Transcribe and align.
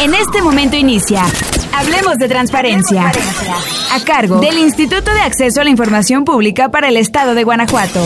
En 0.00 0.14
este 0.14 0.42
momento 0.42 0.76
inicia. 0.76 1.24
Hablemos 1.72 2.18
de 2.18 2.28
transparencia. 2.28 3.10
A 3.92 4.04
cargo 4.04 4.40
del 4.40 4.56
Instituto 4.58 5.12
de 5.12 5.20
Acceso 5.20 5.60
a 5.60 5.64
la 5.64 5.70
Información 5.70 6.24
Pública 6.24 6.70
para 6.70 6.88
el 6.88 6.96
Estado 6.96 7.34
de 7.34 7.42
Guanajuato. 7.42 8.00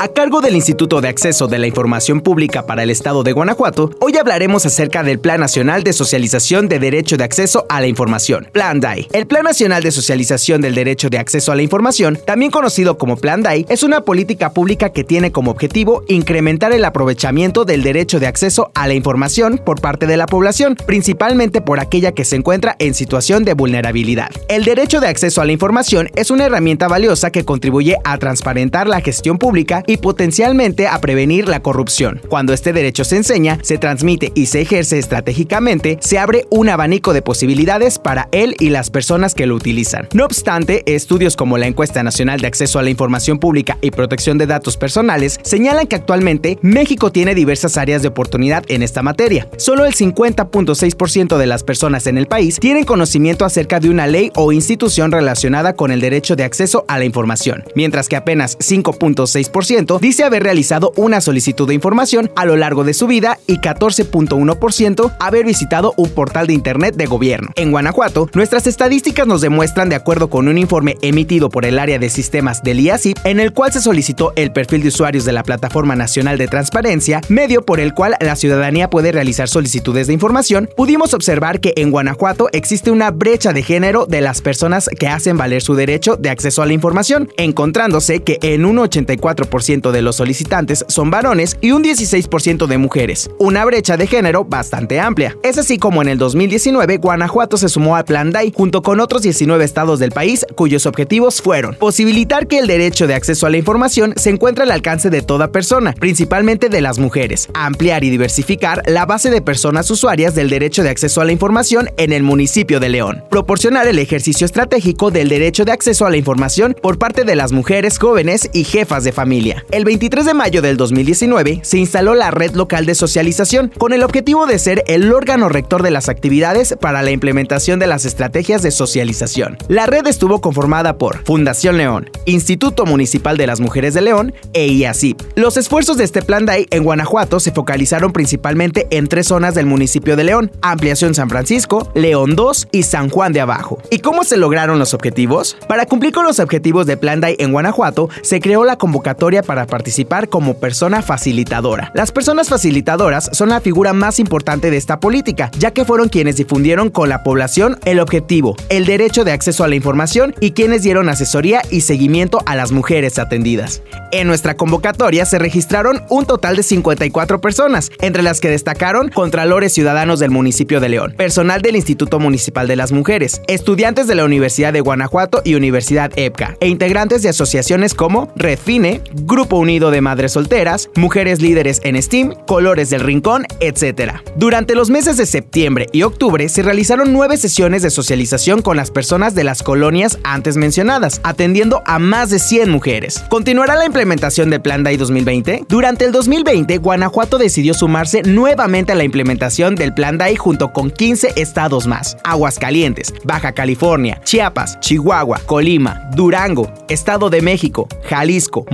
A 0.00 0.08
cargo 0.08 0.40
del 0.40 0.56
Instituto 0.56 1.00
de 1.00 1.06
Acceso 1.06 1.46
de 1.46 1.56
la 1.56 1.68
Información 1.68 2.20
Pública 2.20 2.66
para 2.66 2.82
el 2.82 2.90
Estado 2.90 3.22
de 3.22 3.30
Guanajuato, 3.30 3.92
hoy 4.00 4.16
hablaremos 4.16 4.66
acerca 4.66 5.04
del 5.04 5.20
Plan 5.20 5.38
Nacional 5.38 5.84
de 5.84 5.92
Socialización 5.92 6.68
de 6.68 6.80
Derecho 6.80 7.16
de 7.16 7.22
Acceso 7.22 7.64
a 7.68 7.80
la 7.80 7.86
Información, 7.86 8.48
Plan 8.50 8.80
DAI. 8.80 9.06
El 9.12 9.28
Plan 9.28 9.44
Nacional 9.44 9.84
de 9.84 9.92
Socialización 9.92 10.60
del 10.60 10.74
Derecho 10.74 11.10
de 11.10 11.18
Acceso 11.18 11.52
a 11.52 11.54
la 11.54 11.62
Información, 11.62 12.18
también 12.26 12.50
conocido 12.50 12.98
como 12.98 13.16
Plan 13.16 13.42
DAI, 13.42 13.66
es 13.68 13.84
una 13.84 14.00
política 14.00 14.52
pública 14.52 14.90
que 14.90 15.04
tiene 15.04 15.30
como 15.30 15.52
objetivo 15.52 16.02
incrementar 16.08 16.72
el 16.72 16.84
aprovechamiento 16.84 17.64
del 17.64 17.84
derecho 17.84 18.18
de 18.18 18.26
acceso 18.26 18.72
a 18.74 18.88
la 18.88 18.94
información 18.94 19.60
por 19.64 19.80
parte 19.80 20.08
de 20.08 20.16
la 20.16 20.26
población, 20.26 20.76
principalmente 20.86 21.60
por 21.60 21.78
aquella 21.78 22.10
que 22.10 22.24
se 22.24 22.34
encuentra 22.34 22.74
en 22.80 22.94
situación 22.94 23.44
de 23.44 23.54
vulnerabilidad. 23.54 24.30
El 24.48 24.64
derecho 24.64 24.98
de 24.98 25.06
acceso 25.06 25.40
a 25.40 25.44
la 25.44 25.52
información 25.52 26.10
es 26.16 26.32
una 26.32 26.46
herramienta 26.46 26.88
valiosa 26.88 27.30
que 27.30 27.44
contribuye 27.44 27.96
a 28.02 28.18
transparentar 28.18 28.88
la 28.88 29.00
gestión 29.00 29.38
pública 29.38 29.83
y 29.86 29.98
potencialmente 29.98 30.86
a 30.86 30.98
prevenir 31.00 31.48
la 31.48 31.60
corrupción. 31.60 32.20
Cuando 32.28 32.52
este 32.52 32.72
derecho 32.72 33.04
se 33.04 33.16
enseña, 33.16 33.58
se 33.62 33.78
transmite 33.78 34.32
y 34.34 34.46
se 34.46 34.60
ejerce 34.60 34.98
estratégicamente, 34.98 35.98
se 36.00 36.18
abre 36.18 36.46
un 36.50 36.68
abanico 36.68 37.12
de 37.12 37.22
posibilidades 37.22 37.98
para 37.98 38.28
él 38.32 38.54
y 38.58 38.70
las 38.70 38.90
personas 38.90 39.34
que 39.34 39.46
lo 39.46 39.54
utilizan. 39.54 40.08
No 40.12 40.24
obstante, 40.24 40.82
estudios 40.86 41.36
como 41.36 41.58
la 41.58 41.66
Encuesta 41.66 42.02
Nacional 42.02 42.40
de 42.40 42.46
Acceso 42.46 42.78
a 42.78 42.82
la 42.82 42.90
Información 42.90 43.38
Pública 43.38 43.78
y 43.80 43.90
Protección 43.90 44.38
de 44.38 44.46
Datos 44.46 44.76
Personales 44.76 45.38
señalan 45.42 45.86
que 45.86 45.96
actualmente 45.96 46.58
México 46.62 47.12
tiene 47.12 47.34
diversas 47.34 47.76
áreas 47.76 48.02
de 48.02 48.08
oportunidad 48.08 48.64
en 48.68 48.82
esta 48.82 49.02
materia. 49.02 49.48
Solo 49.56 49.84
el 49.84 49.94
50.6% 49.94 51.36
de 51.36 51.46
las 51.46 51.64
personas 51.64 52.06
en 52.06 52.18
el 52.18 52.26
país 52.26 52.58
tienen 52.60 52.84
conocimiento 52.84 53.44
acerca 53.44 53.80
de 53.80 53.90
una 53.90 54.06
ley 54.06 54.30
o 54.34 54.52
institución 54.52 55.12
relacionada 55.12 55.74
con 55.74 55.90
el 55.90 56.00
derecho 56.00 56.36
de 56.36 56.44
acceso 56.44 56.84
a 56.88 56.98
la 56.98 57.04
información, 57.04 57.64
mientras 57.74 58.08
que 58.08 58.16
apenas 58.16 58.58
5.6% 58.58 59.73
dice 60.00 60.22
haber 60.22 60.44
realizado 60.44 60.92
una 60.96 61.20
solicitud 61.20 61.66
de 61.66 61.74
información 61.74 62.30
a 62.36 62.44
lo 62.44 62.56
largo 62.56 62.84
de 62.84 62.94
su 62.94 63.06
vida 63.08 63.38
y 63.46 63.58
14.1% 63.58 65.16
haber 65.18 65.44
visitado 65.44 65.94
un 65.96 66.10
portal 66.10 66.46
de 66.46 66.52
Internet 66.52 66.94
de 66.94 67.06
gobierno. 67.06 67.50
En 67.56 67.72
Guanajuato, 67.72 68.28
nuestras 68.34 68.66
estadísticas 68.68 69.26
nos 69.26 69.40
demuestran, 69.40 69.88
de 69.88 69.96
acuerdo 69.96 70.30
con 70.30 70.46
un 70.46 70.58
informe 70.58 70.96
emitido 71.02 71.50
por 71.50 71.64
el 71.64 71.78
área 71.78 71.98
de 71.98 72.08
sistemas 72.08 72.62
del 72.62 72.80
IACIP, 72.80 73.18
en 73.24 73.40
el 73.40 73.52
cual 73.52 73.72
se 73.72 73.80
solicitó 73.80 74.32
el 74.36 74.52
perfil 74.52 74.82
de 74.82 74.88
usuarios 74.88 75.24
de 75.24 75.32
la 75.32 75.42
Plataforma 75.42 75.96
Nacional 75.96 76.38
de 76.38 76.46
Transparencia, 76.46 77.20
medio 77.28 77.62
por 77.62 77.80
el 77.80 77.94
cual 77.94 78.14
la 78.20 78.36
ciudadanía 78.36 78.90
puede 78.90 79.10
realizar 79.10 79.48
solicitudes 79.48 80.06
de 80.06 80.12
información, 80.12 80.68
pudimos 80.76 81.14
observar 81.14 81.58
que 81.58 81.72
en 81.76 81.90
Guanajuato 81.90 82.48
existe 82.52 82.92
una 82.92 83.10
brecha 83.10 83.52
de 83.52 83.62
género 83.62 84.06
de 84.06 84.20
las 84.20 84.40
personas 84.40 84.88
que 84.88 85.08
hacen 85.08 85.36
valer 85.36 85.62
su 85.62 85.74
derecho 85.74 86.16
de 86.16 86.30
acceso 86.30 86.62
a 86.62 86.66
la 86.66 86.74
información, 86.74 87.28
encontrándose 87.36 88.22
que 88.22 88.38
en 88.42 88.64
un 88.64 88.76
84% 88.76 89.63
de 89.64 90.02
los 90.02 90.16
solicitantes 90.16 90.84
son 90.88 91.10
varones 91.10 91.56
y 91.62 91.70
un 91.70 91.82
16% 91.82 92.66
de 92.66 92.76
mujeres, 92.76 93.30
una 93.38 93.64
brecha 93.64 93.96
de 93.96 94.06
género 94.06 94.44
bastante 94.44 95.00
amplia. 95.00 95.38
Es 95.42 95.56
así 95.56 95.78
como 95.78 96.02
en 96.02 96.08
el 96.08 96.18
2019 96.18 96.98
Guanajuato 96.98 97.56
se 97.56 97.70
sumó 97.70 97.96
al 97.96 98.04
Plan 98.04 98.30
DAI 98.30 98.52
junto 98.54 98.82
con 98.82 99.00
otros 99.00 99.22
19 99.22 99.64
estados 99.64 99.98
del 100.00 100.10
país 100.10 100.44
cuyos 100.54 100.84
objetivos 100.84 101.40
fueron 101.40 101.76
posibilitar 101.76 102.46
que 102.46 102.58
el 102.58 102.66
derecho 102.66 103.06
de 103.06 103.14
acceso 103.14 103.46
a 103.46 103.50
la 103.50 103.56
información 103.56 104.12
se 104.16 104.28
encuentre 104.28 104.64
al 104.64 104.70
alcance 104.70 105.08
de 105.08 105.22
toda 105.22 105.50
persona, 105.50 105.94
principalmente 105.98 106.68
de 106.68 106.82
las 106.82 106.98
mujeres, 106.98 107.48
ampliar 107.54 108.04
y 108.04 108.10
diversificar 108.10 108.82
la 108.86 109.06
base 109.06 109.30
de 109.30 109.40
personas 109.40 109.90
usuarias 109.90 110.34
del 110.34 110.50
derecho 110.50 110.82
de 110.82 110.90
acceso 110.90 111.22
a 111.22 111.24
la 111.24 111.32
información 111.32 111.88
en 111.96 112.12
el 112.12 112.22
municipio 112.22 112.80
de 112.80 112.90
León, 112.90 113.24
proporcionar 113.30 113.88
el 113.88 113.98
ejercicio 113.98 114.44
estratégico 114.44 115.10
del 115.10 115.30
derecho 115.30 115.64
de 115.64 115.72
acceso 115.72 116.04
a 116.04 116.10
la 116.10 116.18
información 116.18 116.76
por 116.82 116.98
parte 116.98 117.24
de 117.24 117.34
las 117.34 117.52
mujeres 117.52 117.98
jóvenes 117.98 118.50
y 118.52 118.64
jefas 118.64 119.04
de 119.04 119.12
familia 119.12 119.53
el 119.70 119.84
23 119.84 120.24
de 120.24 120.34
mayo 120.34 120.62
del 120.62 120.76
2019 120.76 121.60
se 121.62 121.78
instaló 121.78 122.14
la 122.14 122.30
Red 122.30 122.54
Local 122.54 122.86
de 122.86 122.94
Socialización 122.94 123.72
con 123.78 123.92
el 123.92 124.02
objetivo 124.02 124.46
de 124.46 124.58
ser 124.58 124.84
el 124.86 125.12
órgano 125.12 125.48
rector 125.48 125.82
de 125.82 125.90
las 125.90 126.08
actividades 126.08 126.76
para 126.80 127.02
la 127.02 127.10
implementación 127.10 127.78
de 127.78 127.86
las 127.86 128.04
estrategias 128.04 128.62
de 128.62 128.70
socialización. 128.70 129.56
La 129.68 129.86
red 129.86 130.06
estuvo 130.06 130.40
conformada 130.40 130.98
por 130.98 131.24
Fundación 131.24 131.76
León, 131.76 132.10
Instituto 132.26 132.86
Municipal 132.86 133.36
de 133.36 133.46
las 133.46 133.60
Mujeres 133.60 133.94
de 133.94 134.02
León 134.02 134.34
e 134.52 134.66
IACIP. 134.66 135.20
Los 135.36 135.56
esfuerzos 135.56 135.96
de 135.96 136.04
este 136.04 136.22
plan 136.22 136.46
DAI 136.46 136.66
en 136.70 136.84
Guanajuato 136.84 137.40
se 137.40 137.52
focalizaron 137.52 138.12
principalmente 138.12 138.86
en 138.90 139.06
tres 139.06 139.28
zonas 139.28 139.54
del 139.54 139.66
municipio 139.66 140.16
de 140.16 140.24
León, 140.24 140.50
Ampliación 140.62 141.14
San 141.14 141.28
Francisco, 141.30 141.90
León 141.94 142.36
2 142.36 142.68
y 142.72 142.82
San 142.82 143.08
Juan 143.08 143.32
de 143.32 143.40
Abajo. 143.40 143.78
¿Y 143.90 143.98
cómo 144.00 144.24
se 144.24 144.36
lograron 144.36 144.78
los 144.78 144.94
objetivos? 144.94 145.56
Para 145.68 145.86
cumplir 145.86 146.12
con 146.12 146.24
los 146.24 146.40
objetivos 146.40 146.86
de 146.86 146.96
plan 146.96 147.20
DAI 147.20 147.36
en 147.38 147.52
Guanajuato, 147.52 148.08
se 148.22 148.40
creó 148.40 148.64
la 148.64 148.76
convocatoria 148.76 149.42
para 149.44 149.66
participar 149.66 150.28
como 150.28 150.54
persona 150.54 151.02
facilitadora. 151.02 151.92
Las 151.94 152.12
personas 152.12 152.48
facilitadoras 152.48 153.30
son 153.32 153.50
la 153.50 153.60
figura 153.60 153.92
más 153.92 154.18
importante 154.18 154.70
de 154.70 154.76
esta 154.76 155.00
política, 155.00 155.50
ya 155.58 155.72
que 155.72 155.84
fueron 155.84 156.08
quienes 156.08 156.36
difundieron 156.36 156.90
con 156.90 157.08
la 157.08 157.22
población 157.22 157.78
el 157.84 158.00
objetivo, 158.00 158.56
el 158.68 158.86
derecho 158.86 159.24
de 159.24 159.32
acceso 159.32 159.64
a 159.64 159.68
la 159.68 159.74
información 159.74 160.34
y 160.40 160.52
quienes 160.52 160.82
dieron 160.82 161.08
asesoría 161.08 161.62
y 161.70 161.82
seguimiento 161.82 162.40
a 162.46 162.56
las 162.56 162.72
mujeres 162.72 163.18
atendidas. 163.18 163.82
En 164.12 164.26
nuestra 164.26 164.56
convocatoria 164.56 165.24
se 165.26 165.38
registraron 165.38 166.02
un 166.08 166.26
total 166.26 166.56
de 166.56 166.62
54 166.62 167.40
personas, 167.40 167.90
entre 168.00 168.22
las 168.22 168.40
que 168.40 168.50
destacaron 168.50 169.10
contralores 169.10 169.72
ciudadanos 169.72 170.20
del 170.20 170.30
municipio 170.30 170.80
de 170.80 170.88
León, 170.88 171.14
personal 171.16 171.62
del 171.62 171.76
Instituto 171.76 172.18
Municipal 172.18 172.66
de 172.68 172.76
las 172.76 172.92
Mujeres, 172.92 173.42
estudiantes 173.48 174.06
de 174.06 174.14
la 174.14 174.24
Universidad 174.24 174.72
de 174.72 174.80
Guanajuato 174.80 175.42
y 175.44 175.54
Universidad 175.54 176.12
EPCA, 176.16 176.56
e 176.60 176.68
integrantes 176.68 177.22
de 177.22 177.28
asociaciones 177.28 177.94
como 177.94 178.32
Redfine, 178.36 179.02
Grupo 179.12 179.33
Unido 179.42 179.90
de 179.90 180.00
Madres 180.00 180.32
Solteras, 180.32 180.88
Mujeres 180.94 181.42
Líderes 181.42 181.80
en 181.82 182.00
STEAM, 182.00 182.34
Colores 182.46 182.90
del 182.90 183.00
Rincón, 183.00 183.46
etc. 183.60 184.12
Durante 184.36 184.74
los 184.74 184.90
meses 184.90 185.16
de 185.16 185.26
septiembre 185.26 185.86
y 185.92 186.02
octubre 186.02 186.48
se 186.48 186.62
realizaron 186.62 187.12
nueve 187.12 187.36
sesiones 187.36 187.82
de 187.82 187.90
socialización 187.90 188.62
con 188.62 188.76
las 188.76 188.90
personas 188.90 189.34
de 189.34 189.44
las 189.44 189.62
colonias 189.62 190.18
antes 190.22 190.56
mencionadas, 190.56 191.20
atendiendo 191.24 191.82
a 191.84 191.98
más 191.98 192.30
de 192.30 192.38
100 192.38 192.70
mujeres. 192.70 193.24
¿Continuará 193.28 193.74
la 193.74 193.86
implementación 193.86 194.50
del 194.50 194.62
Plan 194.62 194.84
DAI 194.84 194.96
2020? 194.96 195.64
Durante 195.68 196.04
el 196.04 196.12
2020, 196.12 196.78
Guanajuato 196.78 197.36
decidió 197.36 197.74
sumarse 197.74 198.22
nuevamente 198.22 198.92
a 198.92 198.94
la 198.94 199.04
implementación 199.04 199.74
del 199.74 199.94
Plan 199.94 200.16
DAI 200.16 200.36
junto 200.36 200.72
con 200.72 200.90
15 200.90 201.32
estados 201.36 201.86
más. 201.86 202.16
Aguascalientes, 202.22 203.12
Baja 203.24 203.52
California, 203.52 204.20
Chiapas, 204.24 204.78
Chihuahua, 204.80 205.40
Colima, 205.46 206.08
Durango, 206.14 206.72
Estado 206.88 207.30
de 207.30 207.42
México, 207.42 207.88
Jalisco, 208.04 208.64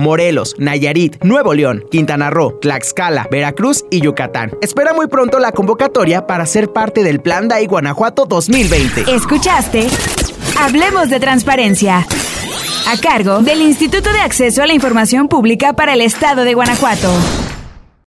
Nayarit, 0.57 1.23
Nuevo 1.23 1.53
León, 1.53 1.85
Quintana 1.91 2.29
Roo, 2.29 2.59
Tlaxcala, 2.61 3.27
Veracruz 3.31 3.85
y 3.89 4.01
Yucatán. 4.01 4.51
Espera 4.61 4.93
muy 4.93 5.07
pronto 5.07 5.39
la 5.39 5.51
convocatoria 5.51 6.27
para 6.27 6.45
ser 6.45 6.71
parte 6.71 7.03
del 7.03 7.19
Plan 7.21 7.47
DAI 7.47 7.67
Guanajuato 7.67 8.25
2020. 8.25 9.05
¿Escuchaste? 9.13 9.87
Hablemos 10.59 11.09
de 11.09 11.19
transparencia. 11.19 12.05
A 12.87 12.97
cargo 12.97 13.39
del 13.39 13.61
Instituto 13.61 14.11
de 14.11 14.19
Acceso 14.19 14.63
a 14.63 14.67
la 14.67 14.73
Información 14.73 15.27
Pública 15.27 15.73
para 15.73 15.93
el 15.93 16.01
Estado 16.01 16.43
de 16.43 16.53
Guanajuato. 16.53 17.09